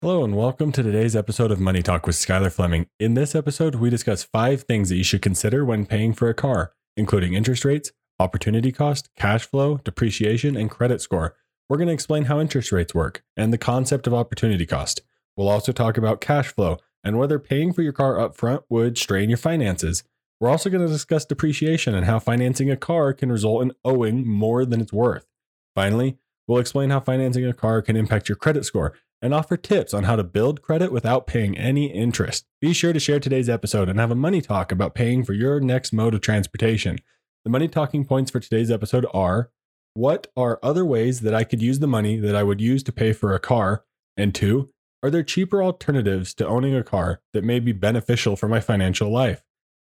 [0.00, 2.86] Hello, and welcome to today's episode of Money Talk with Skyler Fleming.
[3.00, 6.34] In this episode, we discuss five things that you should consider when paying for a
[6.34, 7.90] car, including interest rates,
[8.20, 11.34] opportunity cost, cash flow, depreciation, and credit score.
[11.68, 15.00] We're going to explain how interest rates work and the concept of opportunity cost.
[15.36, 19.28] We'll also talk about cash flow and whether paying for your car upfront would strain
[19.28, 20.04] your finances.
[20.38, 24.24] We're also going to discuss depreciation and how financing a car can result in owing
[24.28, 25.26] more than it's worth.
[25.74, 29.92] Finally, we'll explain how financing a car can impact your credit score and offer tips
[29.92, 32.46] on how to build credit without paying any interest.
[32.60, 35.60] Be sure to share today's episode and have a money talk about paying for your
[35.60, 36.98] next mode of transportation.
[37.44, 39.50] The money talking points for today's episode are
[39.94, 42.92] what are other ways that I could use the money that I would use to
[42.92, 43.84] pay for a car?
[44.16, 44.70] And two,
[45.02, 49.10] are there cheaper alternatives to owning a car that may be beneficial for my financial
[49.10, 49.42] life?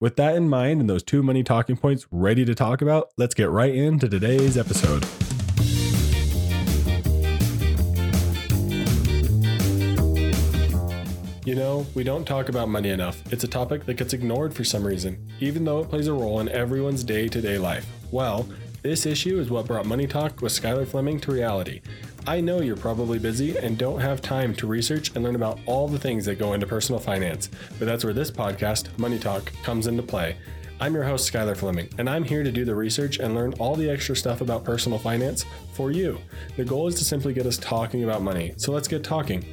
[0.01, 3.35] With that in mind and those two money talking points ready to talk about, let's
[3.35, 5.07] get right into today's episode.
[11.55, 13.23] You know, we don't talk about money enough.
[13.33, 16.41] It's a topic that gets ignored for some reason, even though it plays a role
[16.41, 17.87] in everyone's day to day life.
[18.11, 18.49] Well,
[18.83, 21.81] this issue is what brought Money Talk with Skyler Fleming to reality.
[22.27, 25.87] I know you're probably busy and don't have time to research and learn about all
[25.87, 27.49] the things that go into personal finance,
[27.79, 30.37] but that's where this podcast, Money Talk, comes into play.
[30.81, 33.77] I'm your host, Skyler Fleming, and I'm here to do the research and learn all
[33.77, 36.19] the extra stuff about personal finance for you.
[36.57, 39.45] The goal is to simply get us talking about money, so let's get talking.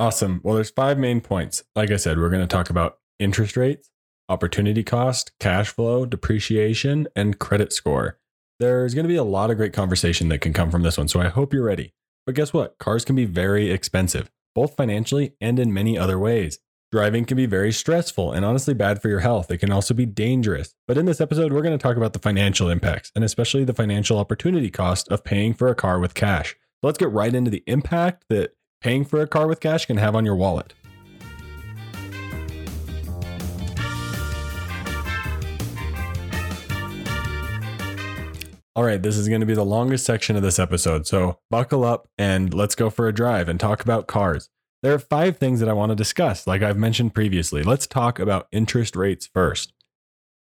[0.00, 0.40] Awesome.
[0.42, 1.62] Well, there's five main points.
[1.76, 3.90] Like I said, we're going to talk about interest rates,
[4.30, 8.18] opportunity cost, cash flow, depreciation, and credit score.
[8.58, 11.08] There's going to be a lot of great conversation that can come from this one,
[11.08, 11.92] so I hope you're ready.
[12.24, 12.78] But guess what?
[12.78, 16.60] Cars can be very expensive, both financially and in many other ways.
[16.90, 19.50] Driving can be very stressful and honestly bad for your health.
[19.50, 20.74] It can also be dangerous.
[20.88, 23.74] But in this episode, we're going to talk about the financial impacts and especially the
[23.74, 26.56] financial opportunity cost of paying for a car with cash.
[26.80, 29.98] So let's get right into the impact that paying for a car with cash can
[29.98, 30.72] have on your wallet.
[38.76, 41.84] All right, this is going to be the longest section of this episode, so buckle
[41.84, 44.48] up and let's go for a drive and talk about cars.
[44.82, 47.62] There are five things that I want to discuss, like I've mentioned previously.
[47.62, 49.74] Let's talk about interest rates first.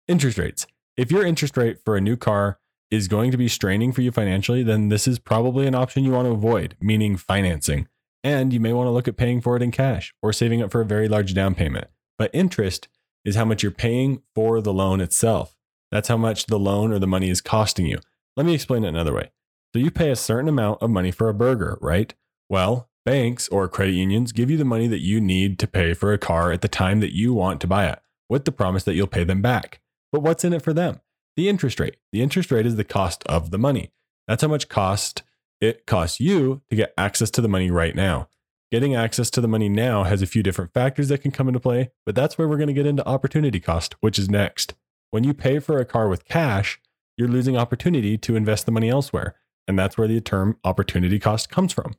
[0.09, 0.67] Interest rates.
[0.97, 2.59] If your interest rate for a new car
[2.91, 6.13] is going to be straining for you financially, then this is probably an option you
[6.13, 7.89] want to avoid, meaning financing.
[8.25, 10.71] And you may want to look at paying for it in cash or saving up
[10.71, 11.89] for a very large down payment.
[12.19, 12.89] But interest
[13.25, 15.57] is how much you're paying for the loan itself.
[15.91, 17.99] That's how much the loan or the money is costing you.
[18.37, 19.31] Let me explain it another way.
[19.73, 22.15] So you pay a certain amount of money for a burger, right?
[22.49, 26.13] Well, banks or credit unions give you the money that you need to pay for
[26.13, 28.95] a car at the time that you want to buy it, with the promise that
[28.95, 29.81] you'll pay them back.
[30.13, 31.01] But what's in it for them?
[31.37, 31.97] The interest rate.
[32.13, 33.91] The interest rate is the cost of the money.
[34.29, 35.23] That's how much cost
[35.63, 38.29] it costs you to get access to the money right now.
[38.73, 41.61] Getting access to the money now has a few different factors that can come into
[41.61, 44.75] play, but that's where we're going to get into opportunity cost, which is next.
[45.13, 46.81] When you pay for a car with cash,
[47.17, 49.37] you're losing opportunity to invest the money elsewhere.
[49.69, 51.95] And that's where the term opportunity cost comes from.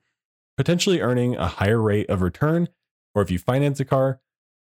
[0.57, 2.67] Potentially earning a higher rate of return,
[3.15, 4.19] or if you finance a car,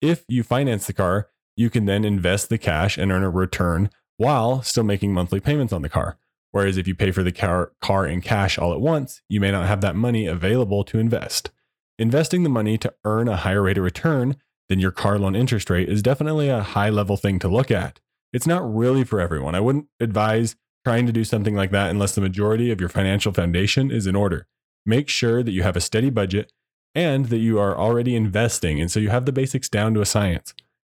[0.01, 3.91] if you finance the car, you can then invest the cash and earn a return
[4.17, 6.17] while still making monthly payments on the car.
[6.51, 9.51] Whereas if you pay for the car, car in cash all at once, you may
[9.51, 11.51] not have that money available to invest.
[11.99, 14.37] Investing the money to earn a higher rate of return
[14.69, 17.99] than your car loan interest rate is definitely a high level thing to look at.
[18.31, 19.55] It's not really for everyone.
[19.55, 20.55] I wouldn't advise
[20.85, 24.15] trying to do something like that unless the majority of your financial foundation is in
[24.15, 24.47] order.
[24.85, 26.51] Make sure that you have a steady budget
[26.95, 28.79] and that you are already investing.
[28.79, 30.53] And so you have the basics down to a science.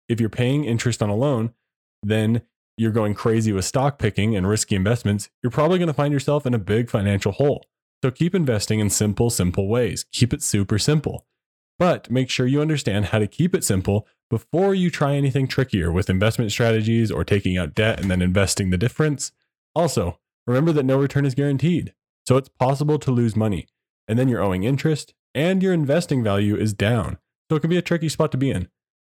[0.09, 1.53] If you're paying interest on a loan,
[2.03, 2.43] then
[2.77, 6.47] you're going crazy with stock picking and risky investments, you're probably going to find yourself
[6.47, 7.65] in a big financial hole.
[8.03, 10.05] So keep investing in simple, simple ways.
[10.13, 11.27] Keep it super simple.
[11.79, 15.91] But make sure you understand how to keep it simple before you try anything trickier
[15.91, 19.33] with investment strategies or taking out debt and then investing the difference.
[19.75, 21.95] Also, remember that no return is guaranteed.
[22.27, 23.69] So it's possible to lose money,
[24.09, 27.19] and then you're owing interest, and your investing value is down.
[27.51, 28.69] So it can be a tricky spot to be in.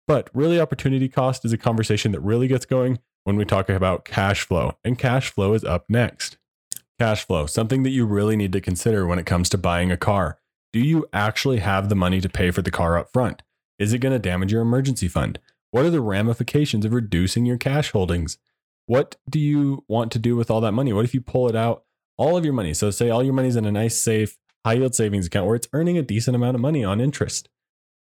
[0.06, 4.04] But really, opportunity cost is a conversation that really gets going when we talk about
[4.04, 6.37] cash flow, and cash flow is up next.
[6.99, 9.96] Cash flow, something that you really need to consider when it comes to buying a
[9.96, 10.38] car.
[10.72, 13.43] Do you actually have the money to pay for the car up front?
[13.78, 15.38] Is it going to damage your emergency fund?
[15.70, 18.38] What are the ramifications of reducing your cash holdings?
[18.87, 20.93] What do you want to do with all that money?
[20.93, 21.84] What if you pull it out,
[22.19, 22.75] all of your money?
[22.75, 25.69] So, say all your money's in a nice, safe, high yield savings account where it's
[25.72, 27.48] earning a decent amount of money on interest.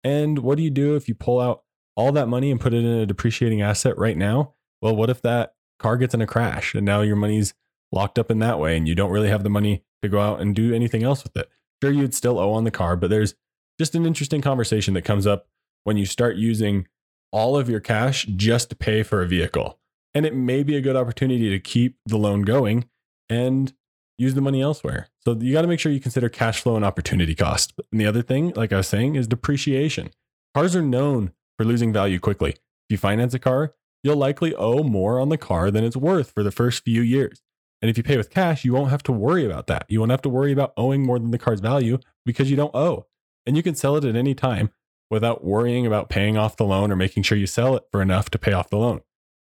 [0.03, 1.63] And what do you do if you pull out
[1.97, 5.23] all that money and put it in a depreciating asset right now, well, what if
[5.23, 7.55] that car gets in a crash and now your money's
[7.93, 10.41] locked up in that way and you don't really have the money to go out
[10.41, 11.49] and do anything else with it?
[11.83, 13.35] Sure, you'd still owe on the car, but there's
[13.79, 15.49] just an interesting conversation that comes up
[15.85, 16.87] when you start using
[17.33, 19.79] all of your cash just to pay for a vehicle.
[20.15, 22.89] And it may be a good opportunity to keep the loan going
[23.29, 23.73] and
[24.19, 25.09] use the money elsewhere.
[25.25, 27.73] So you got to make sure you consider cash flow and opportunity cost.
[27.91, 30.11] And the other thing, like I was saying, is depreciation.
[30.55, 32.53] Cars are known for losing value quickly.
[32.53, 36.31] If you finance a car, you'll likely owe more on the car than it's worth
[36.33, 37.43] for the first few years.
[37.83, 39.85] And if you pay with cash, you won't have to worry about that.
[39.87, 42.75] You won't have to worry about owing more than the car's value because you don't
[42.75, 43.05] owe.
[43.45, 44.71] And you can sell it at any time
[45.11, 48.31] without worrying about paying off the loan or making sure you sell it for enough
[48.31, 49.03] to pay off the loan.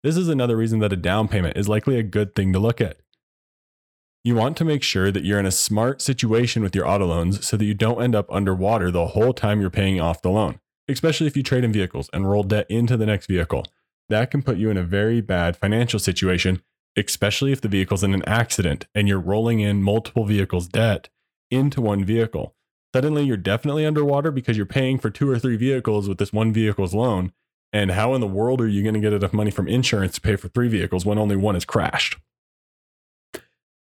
[0.03, 2.81] This is another reason that a down payment is likely a good thing to look
[2.81, 2.97] at.
[4.25, 7.47] You want to make sure that you're in a smart situation with your auto loans
[7.47, 10.59] so that you don't end up underwater the whole time you're paying off the loan,
[10.89, 13.67] especially if you trade in vehicles and roll debt into the next vehicle.
[14.09, 16.63] That can put you in a very bad financial situation,
[16.97, 21.09] especially if the vehicle's in an accident and you're rolling in multiple vehicles' debt
[21.51, 22.55] into one vehicle.
[22.95, 26.53] Suddenly, you're definitely underwater because you're paying for two or three vehicles with this one
[26.53, 27.33] vehicle's loan.
[27.73, 30.21] And how in the world are you going to get enough money from insurance to
[30.21, 32.19] pay for three vehicles when only one is crashed?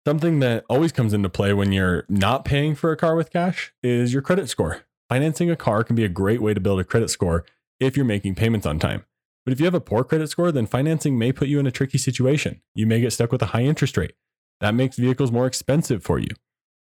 [0.05, 3.73] Something that always comes into play when you're not paying for a car with cash
[3.83, 4.83] is your credit score.
[5.09, 7.47] Financing a car can be a great way to build a credit score
[7.81, 9.05] if you're making payments on time.
[9.47, 11.71] But if you have a poor credit score, then financing may put you in a
[11.71, 12.61] tricky situation.
[12.75, 14.13] You may get stuck with a high interest rate.
[14.61, 16.29] That makes vehicles more expensive for you.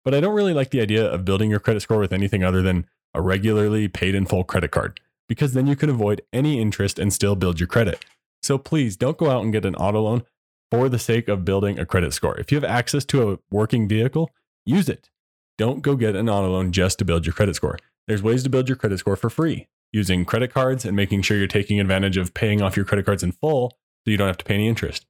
[0.04, 2.62] But I don't really like the idea of building your credit score with anything other
[2.62, 7.00] than a regularly paid in full credit card, because then you can avoid any interest
[7.00, 8.04] and still build your credit.
[8.42, 10.22] So please don't go out and get an auto loan
[10.70, 12.38] for the sake of building a credit score.
[12.38, 14.30] If you have access to a working vehicle,
[14.64, 15.10] use it.
[15.58, 17.78] Don't go get an auto loan just to build your credit score.
[18.08, 21.36] There's ways to build your credit score for free using credit cards and making sure
[21.36, 23.70] you're taking advantage of paying off your credit cards in full
[24.04, 25.06] so you don't have to pay any interest.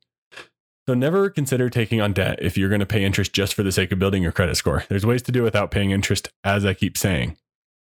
[0.89, 3.71] So never consider taking on debt if you're going to pay interest just for the
[3.71, 4.85] sake of building your credit score.
[4.89, 7.37] There's ways to do it without paying interest, as I keep saying.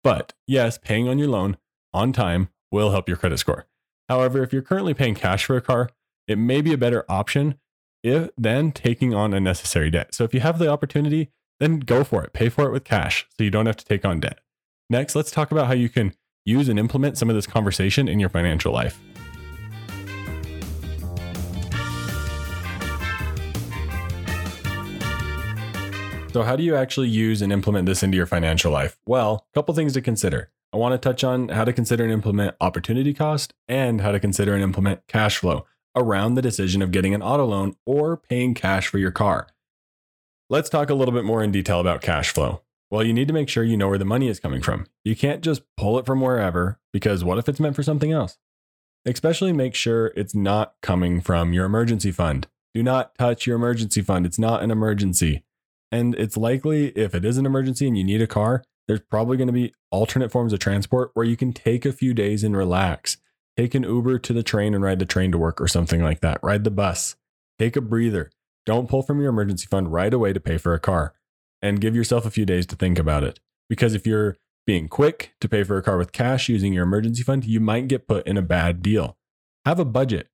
[0.03, 1.57] But yes, paying on your loan
[1.93, 3.65] on time will help your credit score.
[4.09, 5.89] However, if you're currently paying cash for a car,
[6.27, 7.57] it may be a better option
[8.03, 10.13] if, than taking on unnecessary debt.
[10.13, 11.31] So if you have the opportunity,
[11.61, 12.33] then go for it.
[12.33, 14.39] Pay for it with cash so you don't have to take on debt.
[14.91, 18.19] Next, let's talk about how you can use and implement some of this conversation in
[18.19, 18.99] your financial life.
[26.33, 28.97] So, how do you actually use and implement this into your financial life?
[29.05, 30.51] Well, a couple things to consider.
[30.73, 34.19] I want to touch on how to consider and implement opportunity cost and how to
[34.19, 35.65] consider and implement cash flow
[35.95, 39.47] around the decision of getting an auto loan or paying cash for your car.
[40.49, 42.63] Let's talk a little bit more in detail about cash flow.
[42.91, 44.85] Well, you need to make sure you know where the money is coming from.
[45.05, 48.37] You can't just pull it from wherever because what if it's meant for something else?
[49.05, 52.47] Especially make sure it's not coming from your emergency fund.
[52.73, 54.25] Do not touch your emergency fund.
[54.25, 55.43] It's not an emergency.
[55.89, 59.37] And it's likely if it is an emergency and you need a car, there's probably
[59.37, 62.57] going to be alternate forms of transport where you can take a few days and
[62.57, 63.17] relax.
[63.55, 66.19] Take an Uber to the train and ride the train to work or something like
[66.21, 66.39] that.
[66.43, 67.15] Ride the bus.
[67.57, 68.31] Take a breather.
[68.65, 71.13] Don't pull from your emergency fund right away to pay for a car
[71.61, 73.39] and give yourself a few days to think about it.
[73.69, 77.23] Because if you're being quick to pay for a car with cash using your emergency
[77.23, 79.17] fund, you might get put in a bad deal.
[79.65, 80.29] Have a budget.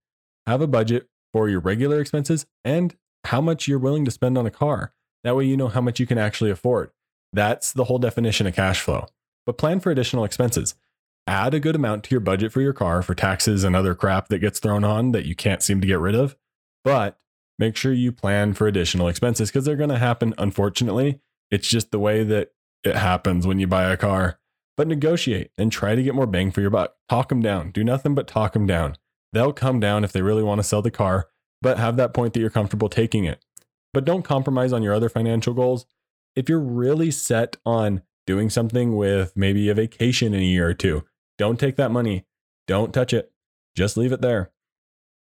[0.46, 4.46] Have a budget for your regular expenses and how much you're willing to spend on
[4.46, 4.94] a car.
[5.24, 6.92] That way, you know how much you can actually afford.
[7.34, 9.08] That's the whole definition of cash flow.
[9.46, 10.76] But plan for additional expenses.
[11.26, 14.30] Add a good amount to your budget for your car for taxes and other crap
[14.30, 16.38] that gets thrown on that you can't seem to get rid of.
[16.86, 17.20] But
[17.60, 21.20] make sure you plan for additional expenses because they're going to happen, unfortunately.
[21.50, 22.52] It's just the way that
[22.84, 24.40] it happens when you buy a car.
[24.76, 26.96] But negotiate and try to get more bang for your buck.
[27.10, 27.72] Talk them down.
[27.72, 28.96] Do nothing but talk them down.
[29.34, 31.28] They'll come down if they really want to sell the car,
[31.62, 33.44] but have that point that you're comfortable taking it
[33.98, 35.88] but don't compromise on your other financial goals.
[36.36, 40.76] If you're really set on doing something with maybe a vacation in a year or
[40.76, 41.04] two,
[41.38, 42.26] don't take that money.
[42.68, 43.32] Don't touch it.
[43.76, 44.52] Just leave it there.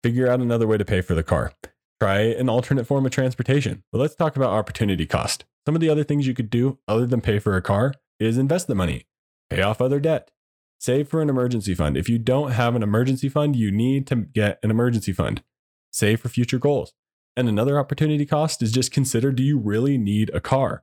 [0.03, 1.53] Figure out another way to pay for the car.
[2.01, 3.83] Try an alternate form of transportation.
[3.91, 5.45] But let's talk about opportunity cost.
[5.67, 8.39] Some of the other things you could do other than pay for a car is
[8.39, 9.05] invest the money,
[9.51, 10.31] pay off other debt,
[10.79, 11.95] save for an emergency fund.
[11.95, 15.43] If you don't have an emergency fund, you need to get an emergency fund.
[15.91, 16.93] Save for future goals.
[17.37, 20.81] And another opportunity cost is just consider do you really need a car?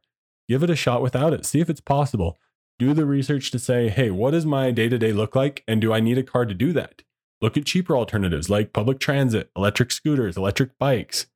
[0.48, 1.44] Give it a shot without it.
[1.44, 2.38] See if it's possible.
[2.78, 5.64] Do the research to say, hey, what does my day to day look like?
[5.66, 7.02] And do I need a car to do that?
[7.40, 11.26] Look at cheaper alternatives like public transit, electric scooters, electric bikes,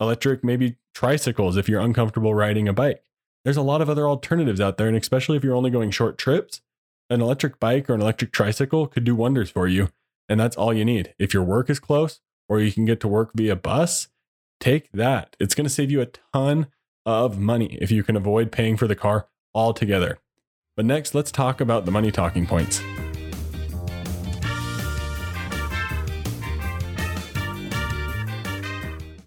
[0.00, 3.02] electric maybe tricycles if you're uncomfortable riding a bike.
[3.44, 4.88] There's a lot of other alternatives out there.
[4.88, 6.60] And especially if you're only going short trips,
[7.08, 9.90] an electric bike or an electric tricycle could do wonders for you
[10.28, 11.14] And that's all you need.
[11.18, 14.08] If your work is close or you can get to work via bus,
[14.60, 15.36] take that.
[15.38, 16.66] It's going to save you a ton
[17.04, 20.18] of money if you can avoid paying for the car altogether.
[20.76, 22.82] But next, let's talk about the money talking points.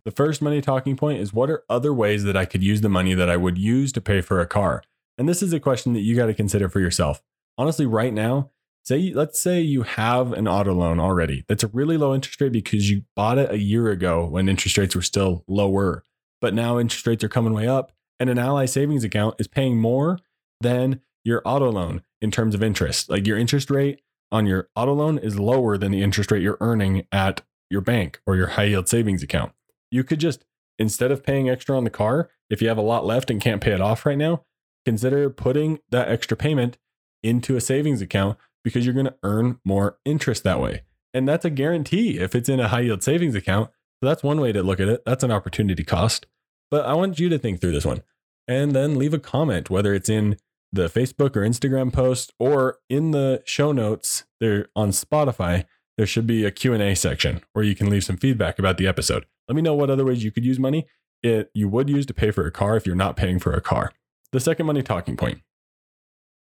[0.10, 2.90] The first money talking point is what are other ways that I could use the
[2.90, 4.82] money that I would use to pay for a car?
[5.20, 7.22] And this is a question that you got to consider for yourself.
[7.60, 8.50] Honestly, right now,
[8.84, 11.46] say let's say you have an auto loan already.
[11.48, 14.80] That's a really low interest rate because you bought it a year ago when interest
[14.80, 16.04] rates were still lower.
[16.42, 19.78] But now interest rates are coming way up and an Ally savings account is paying
[19.78, 20.18] more
[20.60, 23.12] than your auto loan in terms of interest.
[23.12, 24.02] Like your interest rate
[24.32, 28.20] on your auto loan is lower than the interest rate you're earning at your bank
[28.26, 29.52] or your high yield savings account
[29.92, 30.46] you could just
[30.80, 33.62] instead of paying extra on the car, if you have a lot left and can't
[33.62, 34.46] pay it off right now,
[34.86, 36.78] consider putting that extra payment
[37.22, 40.84] into a savings account because you're going to earn more interest that way.
[41.14, 43.70] And that's a guarantee if it's in a high yield savings account.
[44.02, 45.04] So that's one way to look at it.
[45.06, 46.26] That's an opportunity cost.
[46.72, 48.02] But I want you to think through this one
[48.48, 50.38] and then leave a comment, whether it's in
[50.72, 55.66] the Facebook or Instagram post or in the show notes there on Spotify.
[55.98, 59.26] There should be a Q&A section where you can leave some feedback about the episode.
[59.50, 60.88] Let me know what other ways you could use money
[61.22, 63.62] it you would use to pay for a car if you're not paying for a
[63.62, 63.92] car.
[64.32, 65.42] The second money talking point.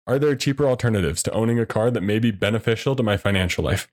[0.08, 3.64] Are there cheaper alternatives to owning a car that may be beneficial to my financial
[3.64, 3.88] life?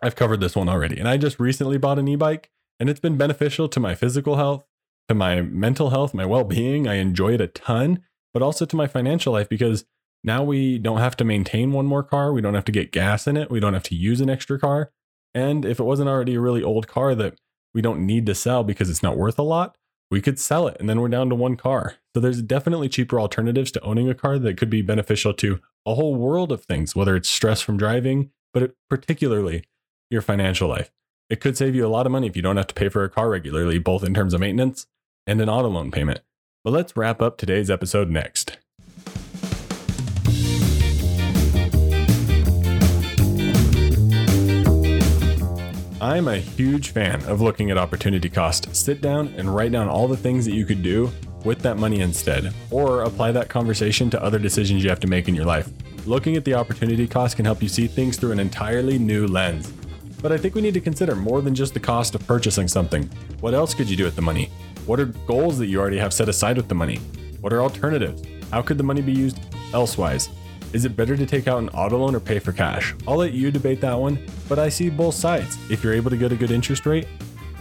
[0.00, 0.98] I've covered this one already.
[0.98, 4.64] And I just recently bought an e-bike and it's been beneficial to my physical health,
[5.08, 6.86] to my mental health, my well-being.
[6.86, 9.84] I enjoy it a ton, but also to my financial life because
[10.22, 12.32] now we don't have to maintain one more car.
[12.32, 13.50] We don't have to get gas in it.
[13.50, 14.92] We don't have to use an extra car.
[15.34, 17.38] And if it wasn't already a really old car that
[17.74, 19.76] we don't need to sell because it's not worth a lot,
[20.10, 21.96] we could sell it and then we're down to one car.
[22.14, 25.94] So there's definitely cheaper alternatives to owning a car that could be beneficial to a
[25.94, 29.64] whole world of things, whether it's stress from driving, but particularly
[30.10, 30.90] your financial life.
[31.28, 33.04] It could save you a lot of money if you don't have to pay for
[33.04, 34.86] a car regularly, both in terms of maintenance
[35.26, 36.20] and an auto loan payment.
[36.64, 38.58] But let's wrap up today's episode next.
[46.02, 48.74] I'm a huge fan of looking at opportunity cost.
[48.74, 51.12] Sit down and write down all the things that you could do
[51.44, 55.28] with that money instead, or apply that conversation to other decisions you have to make
[55.28, 55.68] in your life.
[56.06, 59.70] Looking at the opportunity cost can help you see things through an entirely new lens.
[60.22, 63.04] But I think we need to consider more than just the cost of purchasing something.
[63.40, 64.50] What else could you do with the money?
[64.86, 66.96] What are goals that you already have set aside with the money?
[67.42, 68.22] What are alternatives?
[68.50, 69.38] How could the money be used
[69.74, 70.30] elsewise?
[70.72, 72.94] Is it better to take out an auto loan or pay for cash?
[73.08, 75.58] I'll let you debate that one, but I see both sides.
[75.68, 77.08] If you're able to get a good interest rate,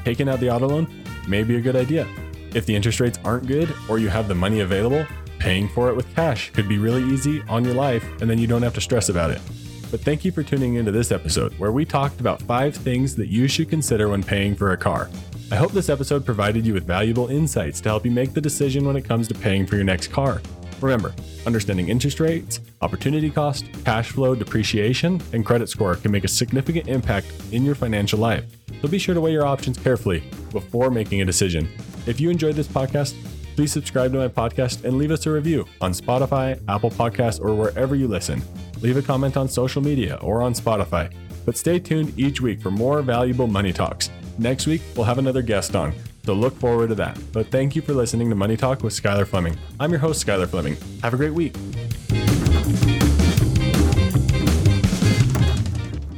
[0.05, 2.07] taking out the auto loan may be a good idea.
[2.53, 5.05] If the interest rates aren't good or you have the money available,
[5.39, 8.45] paying for it with cash could be really easy on your life and then you
[8.45, 9.41] don't have to stress about it.
[9.89, 13.29] But thank you for tuning into this episode where we talked about five things that
[13.29, 15.09] you should consider when paying for a car.
[15.51, 18.85] I hope this episode provided you with valuable insights to help you make the decision
[18.85, 20.43] when it comes to paying for your next car.
[20.81, 21.13] Remember,
[21.45, 26.87] understanding interest rates, opportunity cost, cash flow, depreciation, and credit score can make a significant
[26.87, 28.45] impact in your financial life.
[28.81, 31.69] So be sure to weigh your options carefully before making a decision.
[32.05, 33.15] If you enjoyed this podcast,
[33.55, 37.53] please subscribe to my podcast and leave us a review on Spotify, Apple Podcasts, or
[37.53, 38.41] wherever you listen.
[38.81, 41.13] Leave a comment on social media or on Spotify.
[41.45, 44.09] But stay tuned each week for more valuable money talks.
[44.37, 45.93] Next week, we'll have another guest on.
[46.29, 47.17] So look forward to that.
[47.33, 49.57] But thank you for listening to Money Talk with Skyler Fleming.
[49.79, 50.77] I'm your host, Skyler Fleming.
[51.01, 51.55] Have a great week.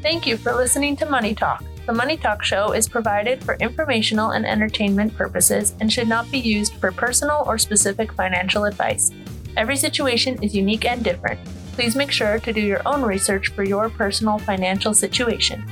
[0.01, 1.63] Thank you for listening to Money Talk.
[1.85, 6.39] The Money Talk show is provided for informational and entertainment purposes and should not be
[6.39, 9.11] used for personal or specific financial advice.
[9.55, 11.39] Every situation is unique and different.
[11.71, 15.65] Please make sure to do your own research for your personal financial situation.